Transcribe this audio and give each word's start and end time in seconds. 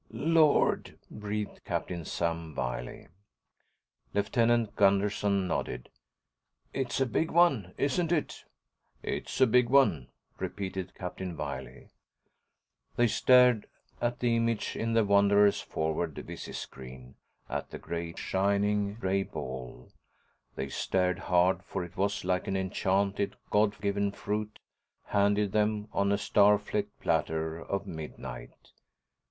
"Lord," 0.09 0.97
breathed 1.11 1.63
Captain 1.63 2.05
Sam 2.05 2.55
Wiley. 2.55 3.07
Lieutenant 4.15 4.75
Gunderson 4.75 5.47
nodded. 5.47 5.89
"It's 6.73 6.99
a 6.99 7.05
big 7.05 7.29
one, 7.29 7.75
isn't 7.77 8.11
it?" 8.11 8.43
"It's 9.03 9.39
a 9.39 9.45
big 9.45 9.69
one," 9.69 10.07
repeated 10.39 10.95
Captain 10.95 11.37
Wiley. 11.37 11.91
They 12.95 13.05
stared 13.05 13.67
at 14.01 14.21
the 14.21 14.35
image 14.37 14.75
in 14.75 14.93
the 14.93 15.05
Wanderer's 15.05 15.61
forward 15.61 16.15
visi 16.15 16.53
screen, 16.53 17.13
at 17.47 17.69
the 17.69 17.77
great, 17.77 18.17
shining 18.17 18.95
gray 18.95 19.21
ball. 19.21 19.91
They 20.55 20.69
stared 20.69 21.19
hard, 21.19 21.61
for 21.63 21.83
it 21.83 21.95
was 21.95 22.25
like 22.25 22.47
an 22.47 22.57
enchanted, 22.57 23.35
God 23.51 23.79
given 23.79 24.11
fruit 24.11 24.57
handed 25.05 25.51
them 25.51 25.89
on 25.93 26.11
a 26.11 26.17
star 26.17 26.57
flecked 26.57 26.99
platter 27.01 27.59
of 27.63 27.85
midnight. 27.85 28.71